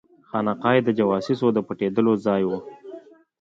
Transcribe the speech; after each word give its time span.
خانقاه 0.29 0.75
یې 0.75 0.81
د 0.85 0.89
جواسیسو 0.97 1.47
د 1.53 1.57
پټېدلو 1.67 2.13
ځای 2.25 2.41
وو. 2.45 2.59